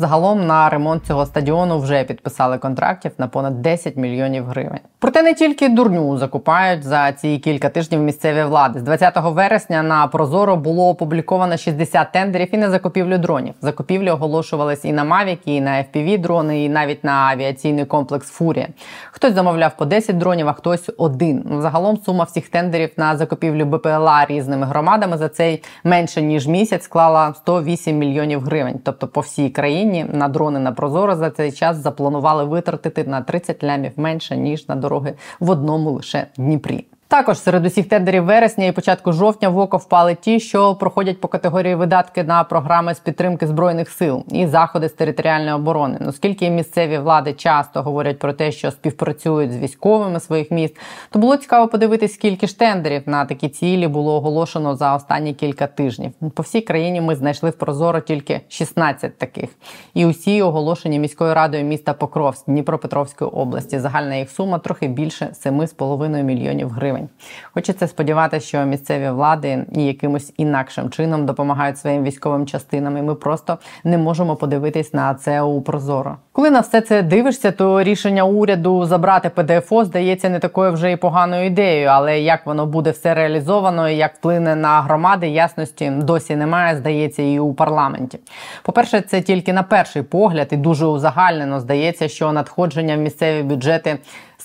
Загалом 0.01 0.47
на 0.47 0.69
ремонт 0.69 1.07
цього 1.07 1.27
стадіону 1.27 1.79
вже 1.79 2.05
підписали 2.05 2.59
контрактів 2.59 3.13
на 3.19 3.29
понад 3.29 3.63
10 3.63 3.97
мільйонів 3.97 4.47
гривень. 4.47 4.81
Проте 4.99 5.23
не 5.23 5.35
тільки 5.35 5.69
дурню 5.69 6.19
закупають 6.19 6.85
за 6.85 7.13
ці 7.13 7.39
кілька 7.39 7.69
тижнів 7.69 8.01
місцеві 8.01 8.43
влади. 8.45 8.81
З 8.81 8.83
20 8.83 9.15
вересня 9.17 9.83
на 9.83 10.07
Прозоро 10.07 10.57
було 10.57 10.89
опубліковано 10.89 11.57
60 11.57 12.13
тендерів 12.13 12.49
і 12.53 12.57
на 12.57 12.71
закупівлю 12.71 13.19
дронів. 13.19 13.55
Закупівлі 13.61 14.11
оголошувались 14.11 14.85
і 14.85 14.93
на 14.93 15.05
Мавіки, 15.05 15.57
і 15.57 15.61
на 15.61 15.71
fpv 15.71 16.19
дрони, 16.19 16.65
і 16.65 16.69
навіть 16.69 17.05
на 17.05 17.13
авіаційний 17.13 17.85
комплекс 17.85 18.31
Фурія. 18.31 18.69
Хтось 19.11 19.35
замовляв 19.35 19.77
по 19.77 19.85
10 19.85 20.19
дронів, 20.19 20.49
а 20.49 20.53
хтось 20.53 20.91
один. 20.97 21.45
Загалом 21.59 21.97
сума 21.97 22.25
всіх 22.25 22.49
тендерів 22.49 22.91
на 22.97 23.17
закупівлю 23.17 23.65
БПЛА 23.65 24.27
різними 24.29 24.67
громадами 24.67 25.17
за 25.19 25.29
цей 25.29 25.63
менше 25.85 26.23
ніж 26.23 26.47
місяць 26.47 26.83
склала 26.83 27.35
108 27.35 27.99
мільйонів 27.99 28.41
гривень, 28.41 28.81
тобто 28.85 29.09
по 29.09 29.21
всій 29.21 29.51
країні. 29.51 29.90
Україні 29.91 30.19
на 30.19 30.29
дрони 30.29 30.59
на 30.59 30.73
Прозоро 30.73 31.17
за 31.17 31.31
цей 31.31 31.53
час 31.53 31.77
запланували 31.77 32.45
витратити 32.45 33.05
на 33.05 33.23
30 33.23 33.65
лямів 33.65 33.93
менше 33.97 34.37
ніж 34.37 34.69
на 34.69 34.77
дороги 34.77 35.15
в 35.41 35.51
одному 35.51 35.91
лише 35.91 36.27
Дніпрі. 36.37 36.87
Також 37.11 37.39
серед 37.39 37.67
усіх 37.67 37.89
тендерів 37.89 38.25
вересня 38.25 38.67
і 38.67 38.73
початку 38.73 39.13
жовтня 39.13 39.49
в 39.49 39.59
око 39.59 39.77
впали 39.77 40.15
ті, 40.15 40.41
що 40.41 40.75
проходять 40.75 41.21
по 41.21 41.29
категорії 41.29 41.75
видатки 41.75 42.25
на 42.25 42.45
програми 42.45 42.95
з 42.95 42.99
підтримки 42.99 43.47
збройних 43.47 43.91
сил 43.91 44.25
і 44.33 44.47
заходи 44.47 44.89
з 44.89 44.93
територіальної 44.93 45.53
оборони. 45.53 45.99
Оскільки 46.09 46.51
місцеві 46.51 46.99
влади 46.99 47.33
часто 47.33 47.83
говорять 47.83 48.19
про 48.19 48.33
те, 48.33 48.53
що 48.53 48.71
співпрацюють 48.71 49.53
з 49.53 49.57
військовими 49.57 50.21
своїх 50.21 50.51
міст, 50.51 50.77
то 51.11 51.19
було 51.19 51.37
цікаво 51.37 51.69
подивитись, 51.69 52.15
скільки 52.15 52.47
ж 52.47 52.59
тендерів 52.59 53.03
на 53.07 53.25
такі 53.25 53.49
цілі 53.49 53.89
було 53.89 54.15
оголошено 54.15 54.77
за 54.77 54.95
останні 54.95 55.35
кілька 55.35 55.67
тижнів. 55.67 56.13
По 56.35 56.43
всій 56.43 56.61
країні 56.61 57.01
ми 57.01 57.17
знайшли 57.17 57.51
в 57.51 57.55
Прозоро 57.55 58.01
тільки 58.01 58.41
16 58.49 59.19
таких, 59.19 59.51
і 59.95 60.07
усі 60.07 60.43
оголошені 60.43 60.99
міською 60.99 61.35
радою 61.35 61.65
міста 61.65 61.93
Покровськ 61.93 62.45
Дніпропетровської 62.47 63.31
області. 63.31 63.79
Загальна 63.79 64.15
їх 64.15 64.31
сума 64.31 64.59
трохи 64.59 64.89
більше 64.89 65.31
7,5 65.45 66.23
мільйонів 66.23 66.71
гривень. 66.71 67.00
Гривень. 67.01 67.09
Хочеться 67.55 67.87
сподіватися, 67.87 68.47
що 68.47 68.65
місцеві 68.65 69.11
влади 69.11 69.67
якимось 69.73 70.33
інакшим 70.37 70.91
чином 70.91 71.27
допомагають 71.27 71.79
своїм 71.79 72.05
військовим 72.05 72.47
частинам. 72.47 72.97
і 72.97 73.03
Ми 73.03 73.15
просто 73.15 73.59
не 73.85 73.99
можемо 73.99 74.37
подивитись 74.37 74.95
на 74.95 75.15
це 75.15 75.43
у 75.43 75.61
прозоро. 75.61 76.17
Коли 76.33 76.51
на 76.51 76.61
все 76.61 76.81
це 76.81 77.03
дивишся, 77.03 77.53
то 77.53 77.83
рішення 77.83 78.25
уряду 78.25 78.85
забрати 78.85 79.29
ПДФО 79.29 79.85
здається 79.85 80.29
не 80.29 80.39
такою 80.39 80.73
вже 80.73 80.93
і 80.93 80.97
поганою 80.97 81.47
ідеєю, 81.47 81.89
але 81.89 82.21
як 82.21 82.47
воно 82.47 82.67
буде 82.67 82.91
все 82.91 83.15
реалізовано 83.15 83.89
і 83.89 83.97
як 83.97 84.15
вплине 84.15 84.57
на 84.57 84.81
громади, 84.81 85.29
ясності 85.29 85.91
досі 85.91 86.37
немає, 86.37 86.77
здається, 86.77 87.23
і 87.23 87.39
у 87.39 87.55
парламенті. 87.55 88.19
По 88.63 88.73
перше, 88.73 89.01
це 89.01 89.21
тільки 89.21 89.53
на 89.53 89.63
перший 89.63 90.03
погляд, 90.03 90.49
і 90.51 90.57
дуже 90.57 90.87
узагальнено 90.87 91.61
здається, 91.61 92.09
що 92.09 92.33
надходження 92.33 92.97
в 92.97 92.99
місцеві 92.99 93.43
бюджети 93.43 93.99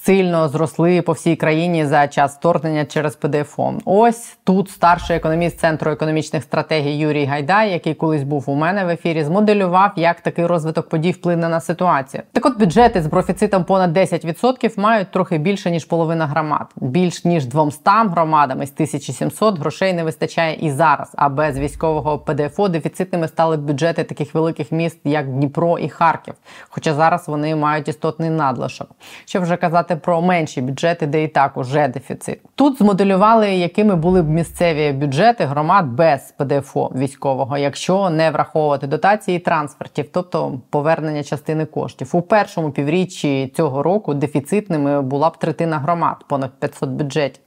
сильно 0.05 0.49
зросли 0.49 1.01
по 1.01 1.11
всій 1.11 1.35
країні 1.35 1.85
за 1.85 2.07
час 2.07 2.37
вторгнення 2.37 2.85
через 2.85 3.15
ПДФО. 3.15 3.73
Ось 3.85 4.37
тут 4.43 4.69
старший 4.69 5.15
економіст 5.15 5.59
центру 5.59 5.91
економічних 5.91 6.43
стратегій 6.43 6.97
Юрій 6.97 7.25
Гайдай, 7.25 7.71
який 7.71 7.93
колись 7.93 8.23
був 8.23 8.43
у 8.47 8.55
мене 8.55 8.85
в 8.85 8.89
ефірі, 8.89 9.23
змоделював, 9.23 9.91
як 9.95 10.21
такий 10.21 10.45
розвиток 10.45 10.89
подій 10.89 11.11
вплине 11.11 11.49
на 11.49 11.59
ситуацію. 11.59 12.23
Так, 12.31 12.45
от 12.45 12.59
бюджети 12.59 13.01
з 13.01 13.07
профіцитом 13.07 13.63
понад 13.63 13.97
10% 13.97 14.79
мають 14.79 15.11
трохи 15.11 15.37
більше 15.37 15.71
ніж 15.71 15.85
половина 15.85 16.27
громад. 16.27 16.67
Більш 16.75 17.25
ніж 17.25 17.45
200 17.45 17.81
громадам 17.85 18.61
із 18.61 18.71
1700 18.71 19.59
грошей 19.59 19.93
не 19.93 20.03
вистачає 20.03 20.57
і 20.61 20.71
зараз. 20.71 21.11
А 21.15 21.29
без 21.29 21.59
військового 21.59 22.19
ПДФО 22.19 22.67
дефіцитними 22.67 23.27
стали 23.27 23.57
бюджети 23.57 24.03
таких 24.03 24.35
великих 24.35 24.71
міст, 24.71 24.97
як 25.03 25.27
Дніпро 25.27 25.79
і 25.79 25.89
Харків. 25.89 26.33
Хоча 26.69 26.93
зараз 26.93 27.27
вони 27.27 27.55
мають 27.55 27.87
істотний 27.87 28.29
надлишок. 28.29 28.87
Що 29.25 29.41
вже 29.41 29.57
казати 29.57 29.94
казати 29.95 30.05
про 30.05 30.21
менші 30.21 30.61
бюджети, 30.61 31.07
де 31.07 31.23
і 31.23 31.27
так 31.27 31.57
уже 31.57 31.87
дефіцит. 31.87 32.41
Тут 32.55 32.77
змоделювали, 32.77 33.55
якими 33.55 33.95
були 33.95 34.21
б 34.21 34.29
місцеві 34.29 34.91
бюджети 34.91 35.45
громад 35.45 35.85
без 35.85 36.33
ПДФО 36.37 36.91
військового, 36.95 37.57
якщо 37.57 38.09
не 38.09 38.31
враховувати 38.31 38.87
дотації 38.87 39.39
трансфертів, 39.39 40.09
тобто 40.11 40.59
повернення 40.69 41.23
частини 41.23 41.65
коштів. 41.65 42.09
У 42.13 42.21
першому 42.21 42.71
півріччі 42.71 43.53
цього 43.55 43.83
року 43.83 44.13
дефіцитними 44.13 45.01
була 45.01 45.29
б 45.29 45.37
третина 45.37 45.79
громад, 45.79 46.25
понад 46.27 46.51
500 46.59 46.89
бюджетів. 46.89 47.41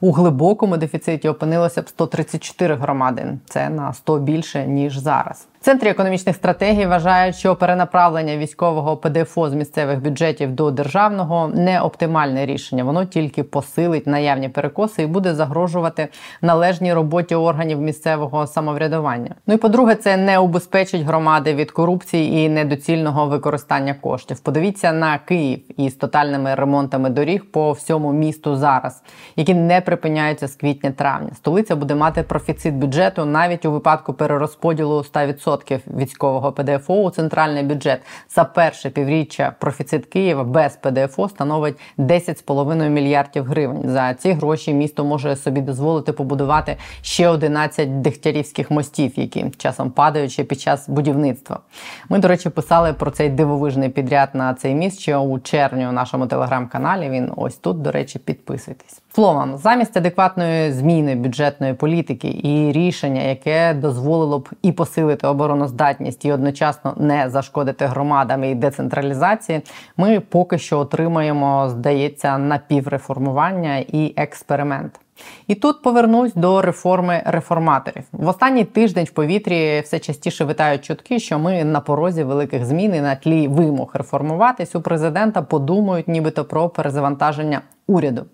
У 0.00 0.12
глибокому 0.12 0.76
дефіциті 0.76 1.28
опинилося 1.28 1.82
б 1.82 1.88
134 1.88 2.74
громади. 2.74 3.38
Це 3.46 3.68
на 3.68 3.92
100 3.92 4.18
більше 4.18 4.66
ніж 4.66 4.98
зараз. 4.98 5.48
Центрі 5.62 5.88
економічних 5.88 6.36
стратегій 6.36 6.86
вважають, 6.86 7.36
що 7.36 7.56
перенаправлення 7.56 8.36
військового 8.36 8.96
ПДФО 8.96 9.50
з 9.50 9.54
місцевих 9.54 10.02
бюджетів 10.02 10.52
до 10.52 10.70
державного 10.70 11.48
не 11.48 11.80
оптимальне 11.80 12.46
рішення. 12.46 12.84
Воно 12.84 13.04
тільки 13.04 13.42
посилить 13.42 14.06
наявні 14.06 14.48
перекоси 14.48 15.02
і 15.02 15.06
буде 15.06 15.34
загрожувати 15.34 16.08
належній 16.40 16.94
роботі 16.94 17.34
органів 17.34 17.80
місцевого 17.80 18.46
самоврядування. 18.46 19.34
Ну 19.46 19.54
і 19.54 19.56
по-друге, 19.56 19.94
це 19.94 20.16
не 20.16 20.38
убезпечить 20.38 21.02
громади 21.02 21.54
від 21.54 21.70
корупції 21.70 22.44
і 22.44 22.48
недоцільного 22.48 23.26
використання 23.26 23.94
коштів. 23.94 24.40
Подивіться 24.40 24.92
на 24.92 25.18
Київ 25.18 25.60
із 25.80 25.94
тотальними 25.94 26.54
ремонтами 26.54 27.10
доріг 27.10 27.50
по 27.50 27.72
всьому 27.72 28.12
місту 28.12 28.56
зараз, 28.56 29.02
які 29.36 29.54
не 29.54 29.80
припиняються 29.80 30.48
з 30.48 30.56
квітня-травня. 30.56 31.30
Столиця 31.36 31.76
буде 31.76 31.94
мати 31.94 32.22
профіцит 32.22 32.74
бюджету 32.74 33.24
навіть 33.24 33.64
у 33.64 33.72
випадку 33.72 34.12
перерозподілу 34.12 34.98
100%. 34.98 35.51
10% 35.56 35.80
військового 35.96 36.52
ПДФО 36.52 36.94
у 36.94 37.10
центральний 37.10 37.62
бюджет 37.62 38.00
за 38.30 38.44
перше 38.44 38.90
півріччя 38.90 39.54
профіцит 39.58 40.06
Києва 40.06 40.44
без 40.44 40.76
ПДФО 40.76 41.28
становить 41.28 41.76
10,5 41.98 42.88
мільярдів 42.88 43.44
гривень. 43.44 43.82
За 43.84 44.14
ці 44.14 44.32
гроші 44.32 44.74
місто 44.74 45.04
може 45.04 45.36
собі 45.36 45.60
дозволити 45.60 46.12
побудувати 46.12 46.76
ще 47.02 47.28
11 47.28 48.00
дегтярівських 48.00 48.70
мостів, 48.70 49.18
які 49.18 49.50
часом 49.56 49.90
падають 49.90 50.32
ще 50.32 50.44
під 50.44 50.60
час 50.60 50.88
будівництва. 50.88 51.60
Ми, 52.08 52.18
до 52.18 52.28
речі, 52.28 52.50
писали 52.50 52.92
про 52.92 53.10
цей 53.10 53.28
дивовижний 53.28 53.88
підряд 53.88 54.28
на 54.34 54.54
цей 54.54 54.74
міст 54.74 55.00
ще 55.00 55.16
у 55.16 55.38
червні 55.38 55.86
у 55.86 55.92
нашому 55.92 56.26
телеграм-каналі. 56.26 57.08
Він 57.08 57.32
ось 57.36 57.56
тут, 57.56 57.82
до 57.82 57.92
речі, 57.92 58.18
підписуйтесь. 58.18 59.01
Словом, 59.14 59.56
замість 59.56 59.96
адекватної 59.96 60.72
зміни 60.72 61.14
бюджетної 61.14 61.74
політики 61.74 62.40
і 62.42 62.72
рішення, 62.72 63.22
яке 63.22 63.74
дозволило 63.74 64.38
б 64.38 64.48
і 64.62 64.72
посилити 64.72 65.26
обороноздатність, 65.26 66.24
і 66.24 66.32
одночасно 66.32 66.94
не 66.96 67.30
зашкодити 67.30 67.86
громадам 67.86 68.44
і 68.44 68.54
децентралізації, 68.54 69.60
ми 69.96 70.20
поки 70.20 70.58
що 70.58 70.78
отримаємо, 70.78 71.68
здається, 71.68 72.38
напівреформування 72.38 73.76
і 73.76 74.14
експеримент. 74.16 75.00
І 75.46 75.54
тут 75.54 75.82
повернусь 75.82 76.34
до 76.34 76.62
реформи 76.62 77.22
реформаторів. 77.26 78.04
В 78.12 78.28
останній 78.28 78.64
тиждень 78.64 79.04
в 79.04 79.10
повітрі 79.10 79.80
все 79.80 79.98
частіше 79.98 80.44
витають 80.44 80.84
чутки, 80.84 81.18
що 81.18 81.38
ми 81.38 81.64
на 81.64 81.80
порозі 81.80 82.24
великих 82.24 82.64
змін 82.64 82.94
і 82.94 83.00
на 83.00 83.14
тлі 83.14 83.48
вимог 83.48 83.90
реформуватись 83.94 84.74
у 84.74 84.80
президента 84.80 85.42
подумають, 85.42 86.08
нібито 86.08 86.44
про 86.44 86.68
перезавантаження 86.68 87.60
уряду. 87.86 88.26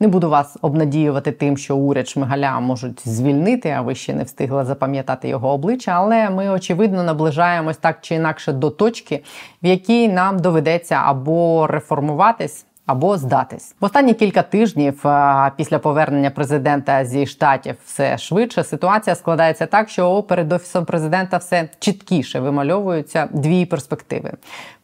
Не 0.00 0.08
буду 0.08 0.30
вас 0.30 0.56
обнадіювати 0.62 1.32
тим, 1.32 1.56
що 1.56 1.76
уряд 1.76 2.08
Шмигаля 2.08 2.60
можуть 2.60 3.08
звільнити, 3.08 3.70
а 3.70 3.80
ви 3.80 3.94
ще 3.94 4.14
не 4.14 4.22
встигли 4.22 4.64
запам'ятати 4.64 5.28
його 5.28 5.48
обличчя. 5.48 5.92
Але 5.92 6.30
ми 6.30 6.48
очевидно 6.48 7.02
наближаємось 7.02 7.76
так 7.76 7.98
чи 8.00 8.14
інакше 8.14 8.52
до 8.52 8.70
точки, 8.70 9.22
в 9.62 9.66
якій 9.66 10.08
нам 10.08 10.38
доведеться 10.38 10.94
або 11.04 11.66
реформуватись 11.66 12.66
або 12.88 13.18
здатись 13.18 13.74
в 13.80 13.84
останні 13.84 14.14
кілька 14.14 14.42
тижнів 14.42 15.04
після 15.56 15.78
повернення 15.78 16.30
президента 16.30 17.04
зі 17.04 17.26
штатів 17.26 17.74
все 17.84 18.18
швидше. 18.18 18.64
Ситуація 18.64 19.16
складається 19.16 19.66
так, 19.66 19.88
що 19.88 20.22
перед 20.22 20.52
офісом 20.52 20.84
президента 20.84 21.36
все 21.36 21.68
чіткіше 21.78 22.40
вимальовуються 22.40 23.28
дві 23.32 23.66
перспективи. 23.66 24.32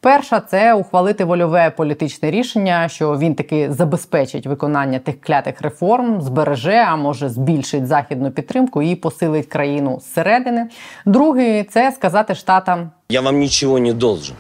Перша 0.01 0.41
це 0.41 0.75
ухвалити 0.75 1.25
вольове 1.25 1.71
політичне 1.71 2.31
рішення, 2.31 2.89
що 2.89 3.19
він 3.19 3.35
таки 3.35 3.73
забезпечить 3.73 4.47
виконання 4.47 4.99
тих 4.99 5.21
клятих 5.21 5.63
реформ, 5.63 6.23
збереже, 6.23 6.85
а 6.89 6.97
може 6.97 7.29
збільшить 7.29 7.87
західну 7.87 8.31
підтримку 8.31 8.83
і 8.83 8.95
посилить 8.95 9.47
країну 9.47 10.01
зсередини. 10.01 10.69
Другий 11.07 11.65
це 11.65 11.93
сказати 11.93 12.35
штатам: 12.35 12.91
Я 13.09 13.21
вам 13.21 13.39
нічого 13.39 13.79
не 13.79 13.93
должен. 13.93 14.37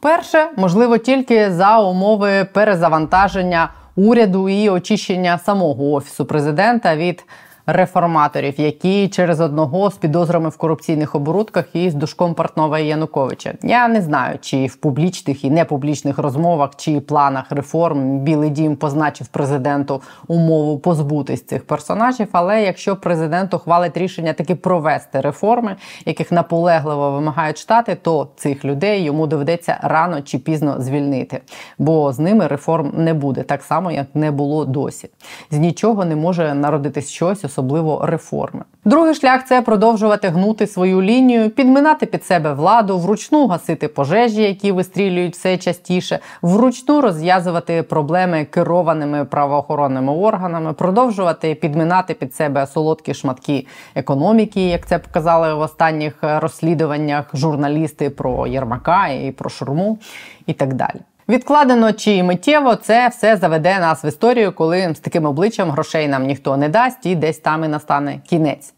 Перше, 0.00 0.48
можливо, 0.56 0.98
тільки 0.98 1.50
за 1.52 1.78
умови 1.78 2.46
перезавантаження 2.52 3.68
уряду 3.96 4.48
і 4.48 4.68
очищення 4.68 5.38
самого 5.38 5.92
офісу 5.92 6.24
президента 6.24 6.96
від 6.96 7.24
реформаторів, 7.66 8.60
які 8.60 9.08
через 9.08 9.40
одного 9.40 9.90
з 9.90 9.96
підозрами 9.96 10.48
в 10.48 10.56
корупційних 10.56 11.14
оборудках 11.14 11.64
і 11.72 11.90
з 11.90 11.94
душком 11.94 12.34
Портнова 12.34 12.78
Януковича. 12.78 13.54
Я 13.62 13.88
не 13.88 14.02
знаю, 14.02 14.38
чи 14.40 14.66
в 14.66 14.76
публічних 14.76 15.44
і 15.44 15.50
непублічних 15.50 16.18
розмовах 16.18 16.70
чи 16.76 17.00
планах 17.00 17.44
реформ 17.50 18.18
Білий 18.18 18.50
Дім 18.50 18.76
позначив 18.76 19.26
президенту 19.26 20.02
умову 20.26 20.78
позбутись 20.78 21.46
цих 21.46 21.66
персонажів. 21.66 22.28
Але 22.32 22.62
якщо 22.62 22.96
президент 22.96 23.54
ухвалить 23.54 23.96
рішення 23.96 24.32
таки 24.32 24.54
провести 24.54 25.20
реформи, 25.20 25.76
яких 26.06 26.32
наполегливо 26.32 27.10
вимагають 27.10 27.58
штати, 27.58 27.96
то 28.02 28.28
цих 28.36 28.64
людей 28.64 29.02
йому 29.02 29.26
доведеться 29.26 29.78
рано 29.82 30.22
чи 30.22 30.38
пізно 30.38 30.80
звільнити, 30.80 31.40
бо 31.78 32.12
з 32.12 32.18
ними 32.18 32.46
реформ 32.46 32.92
не 32.96 33.14
буде 33.14 33.42
так 33.42 33.62
само, 33.62 33.90
як 33.92 34.06
не 34.14 34.30
було 34.30 34.64
досі. 34.64 35.08
З 35.50 35.58
нічого 35.58 36.04
не 36.04 36.16
може 36.16 36.54
народитись 36.54 37.08
щось 37.08 37.44
особливо 37.50 38.06
реформи. 38.06 38.64
Другий 38.84 39.14
шлях 39.14 39.44
це 39.46 39.62
продовжувати 39.62 40.28
гнути 40.28 40.66
свою 40.66 41.02
лінію, 41.02 41.50
підминати 41.50 42.06
під 42.06 42.24
себе 42.24 42.52
владу, 42.52 42.98
вручну 42.98 43.46
гасити 43.46 43.88
пожежі, 43.88 44.42
які 44.42 44.72
вистрілюють 44.72 45.34
все 45.34 45.58
частіше, 45.58 46.18
вручну 46.42 47.00
розв'язувати 47.00 47.82
проблеми 47.82 48.46
керованими 48.50 49.24
правоохоронними 49.24 50.12
органами, 50.12 50.72
продовжувати 50.72 51.54
підминати 51.54 52.14
під 52.14 52.34
себе 52.34 52.66
солодкі 52.66 53.14
шматки 53.14 53.66
економіки, 53.94 54.68
як 54.68 54.86
це 54.86 54.98
показали 54.98 55.54
в 55.54 55.60
останніх 55.60 56.14
розслідуваннях 56.22 57.24
журналісти 57.34 58.10
про 58.10 58.46
Єрмака 58.46 59.08
і 59.08 59.30
про 59.30 59.50
Шурму, 59.50 59.98
і 60.46 60.52
так 60.52 60.74
далі. 60.74 61.00
Відкладено 61.30 61.92
чи 61.92 62.22
миттєво 62.22 62.76
це 62.76 63.08
все 63.08 63.36
заведе 63.36 63.78
нас 63.78 64.04
в 64.04 64.06
історію, 64.06 64.52
коли 64.52 64.94
з 64.94 64.98
таким 64.98 65.26
обличчям 65.26 65.70
грошей 65.70 66.08
нам 66.08 66.26
ніхто 66.26 66.56
не 66.56 66.68
дасть, 66.68 67.06
і 67.06 67.14
десь 67.14 67.38
там 67.38 67.64
і 67.64 67.68
настане 67.68 68.20
кінець. 68.28 68.74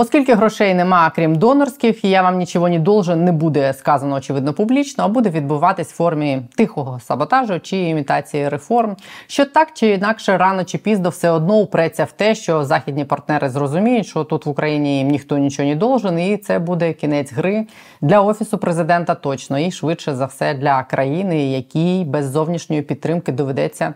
Оскільки 0.00 0.34
грошей 0.34 0.74
нема, 0.74 1.12
крім 1.16 1.36
донорських, 1.36 2.04
я 2.04 2.22
вам 2.22 2.38
нічого 2.38 2.68
не 2.68 2.78
должен, 2.78 3.24
не 3.24 3.32
буде 3.32 3.72
сказано 3.72 4.14
очевидно 4.14 4.52
публічно, 4.52 5.04
а 5.04 5.08
буде 5.08 5.30
відбуватись 5.30 5.92
в 5.92 5.96
формі 5.96 6.42
тихого 6.56 7.00
саботажу 7.00 7.60
чи 7.60 7.76
імітації 7.76 8.48
реформ, 8.48 8.96
що 9.26 9.44
так 9.44 9.68
чи 9.74 9.88
інакше 9.88 10.38
рано 10.38 10.64
чи 10.64 10.78
пізно 10.78 11.08
все 11.08 11.30
одно 11.30 11.56
упреться 11.56 12.04
в 12.04 12.12
те, 12.12 12.34
що 12.34 12.64
західні 12.64 13.04
партнери 13.04 13.48
зрозуміють, 13.48 14.06
що 14.06 14.24
тут 14.24 14.46
в 14.46 14.48
Україні 14.48 14.98
їм 14.98 15.08
ніхто 15.08 15.38
нічого 15.38 15.68
не 15.68 15.76
должен, 15.76 16.18
і 16.18 16.36
це 16.36 16.58
буде 16.58 16.92
кінець 16.92 17.32
гри 17.32 17.66
для 18.00 18.20
офісу 18.20 18.58
президента 18.58 19.14
точно 19.14 19.58
і 19.58 19.70
швидше 19.70 20.14
за 20.14 20.26
все 20.26 20.54
для 20.54 20.82
країни, 20.82 21.52
якій 21.52 22.04
без 22.04 22.30
зовнішньої 22.30 22.82
підтримки 22.82 23.32
доведеться 23.32 23.94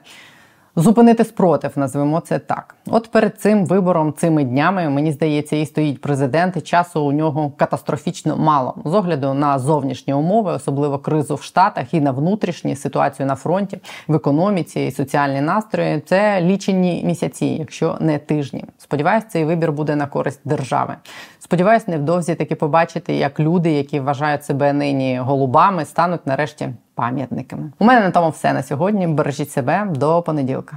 зупинити 0.76 1.24
спротив, 1.24 1.72
назвемо 1.76 2.20
це 2.20 2.38
так. 2.38 2.74
От 2.86 3.10
перед 3.10 3.40
цим 3.40 3.66
вибором, 3.66 4.14
цими 4.16 4.44
днями, 4.44 4.88
мені 4.88 5.12
здається, 5.12 5.56
і 5.56 5.66
стоїть 5.66 6.00
президент, 6.00 6.56
і 6.56 6.60
часу 6.60 7.02
у 7.02 7.12
нього 7.12 7.52
катастрофічно 7.56 8.36
мало 8.36 8.74
з 8.84 8.94
огляду 8.94 9.34
на 9.34 9.58
зовнішні 9.58 10.14
умови, 10.14 10.52
особливо 10.52 10.98
кризу 10.98 11.34
в 11.34 11.42
Штатах 11.42 11.94
і 11.94 12.00
на 12.00 12.10
внутрішні 12.10 12.76
ситуацію 12.76 13.26
на 13.26 13.34
фронті, 13.34 13.78
в 14.08 14.14
економіці 14.14 14.80
і 14.80 14.90
соціальні 14.90 15.40
настрої. 15.40 16.00
Це 16.00 16.40
лічені 16.40 17.02
місяці, 17.04 17.46
якщо 17.46 17.96
не 18.00 18.18
тижні. 18.18 18.64
Сподіваюсь, 18.78 19.24
цей 19.28 19.44
вибір 19.44 19.72
буде 19.72 19.96
на 19.96 20.06
користь 20.06 20.40
держави. 20.44 20.94
Сподіваюсь, 21.38 21.88
невдовзі 21.88 22.34
таки 22.34 22.54
побачити, 22.54 23.14
як 23.14 23.40
люди, 23.40 23.72
які 23.72 24.00
вважають 24.00 24.44
себе 24.44 24.72
нині 24.72 25.18
голубами, 25.18 25.84
стануть 25.84 26.26
нарешті 26.26 26.68
пам'ятниками. 26.94 27.72
У 27.78 27.84
мене 27.84 28.00
на 28.00 28.10
тому 28.10 28.30
все 28.30 28.52
на 28.52 28.62
сьогодні. 28.62 29.06
Бережіть 29.06 29.50
себе 29.50 29.86
до 29.90 30.22
понеділка. 30.22 30.76